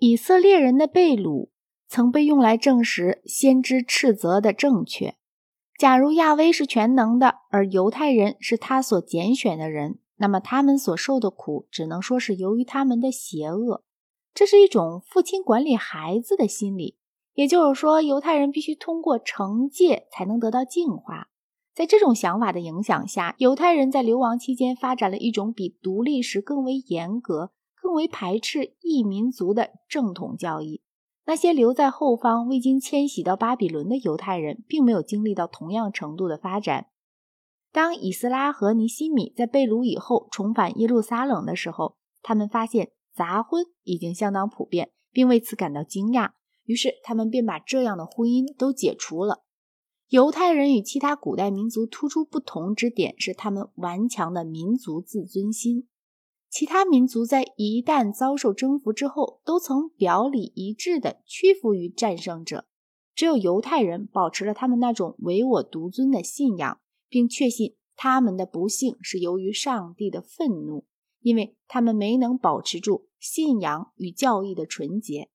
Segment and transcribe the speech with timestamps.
[0.00, 1.48] 以色列人的被掳
[1.88, 5.16] 曾被用来证实先知斥责的正确。
[5.76, 13.82] 假如亚威是全能的，而犹太人是他所拣选的人，那么他们所受的苦只能说是由于他们的邪恶。
[14.32, 16.96] 这是一种父亲管理孩子的心理，
[17.34, 21.28] 也就是说，犹太人必须通过惩戒才能得到净化。
[21.74, 27.50] 在这种想法的影响下，犹太人在流亡期间发展了一种比独立时更为严格。
[27.88, 30.82] 更为排斥异民族的正统教义。
[31.24, 36.88] 那些留在后方未经迁徙到巴比伦的犹太人，并没有经历到同样程度的发展。
[37.72, 46.32] 当以斯拉和尼西米在被掳以后重返耶路撒冷的时候，他们发现杂婚已经相当普遍，并为此感到惊讶。
[46.64, 49.44] 于是，他们便把这样的婚姻都解除了。
[50.08, 55.88] 犹太人与其他古代民族突出不同之点是他们顽强的民族自尊心。
[56.50, 62.66] 其他民族在一旦遭受征服之后，都曾表里一致地屈服于战胜者。
[63.14, 70.86] 只有犹太人保持了他们那种唯我独尊的信仰，并确信他们的不幸是由于上帝的愤怒，
[71.20, 75.30] 因为他们没能保持住信仰与教义的纯洁。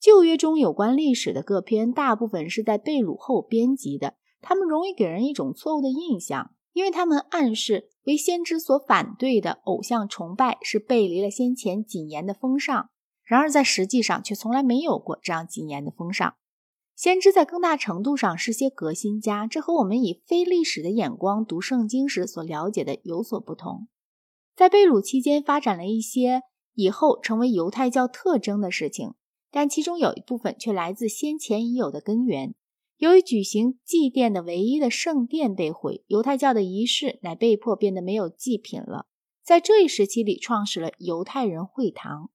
[0.00, 6.50] 旧约中有关历史的各篇，大部分是在被掳后编辑的，他们容易给人一种错误的印象。
[6.72, 12.88] 因为他们暗示为先知所反对的偶像崇拜是背离了先前谨言的风尚，
[13.24, 16.34] 然而在实际上却从来没有过这样谨言的风尚。
[16.94, 23.88] 先知在更大程度上是些革新家，这和我们以非历史的眼光读圣经时所了解的有所不同。
[24.54, 26.42] 在被掳期间发展了一些
[26.74, 29.14] 以后成为犹太教特征的事情，
[29.50, 32.54] 但其中有一部分却来自先前已有的根源。
[33.02, 39.06] 由于举行祭奠的唯一的圣殿被毁，犹太教的仪式乃被迫变得没有祭品了。
[39.42, 42.30] 在这一时期里，创始了犹太人会堂，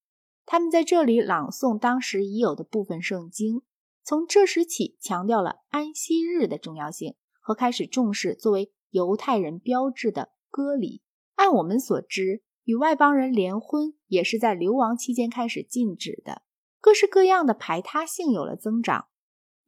[0.46, 3.62] 他们在这里朗诵当时已有的部分圣经。
[4.04, 11.02] 从这时起，强调了安息日的重要性，和开始重视作为犹太人标志的割礼。
[11.36, 16.42] 按我们所知，与外邦人联婚也是在流亡期间开始禁止的。
[16.82, 19.08] 各式各样的排他性有了增长。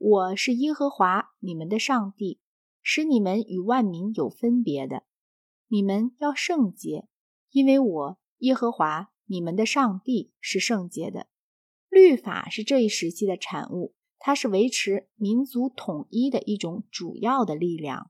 [0.02, 2.40] 我是耶和华你们的上帝，
[2.82, 5.04] 使你们与万民有分别的。
[5.68, 7.10] 你们要圣洁，
[7.52, 11.28] 因为我耶和华你们的上帝是圣洁的。
[11.90, 18.10] 律法是这一时期的产物，它是维持民族统一的一种主要的力量。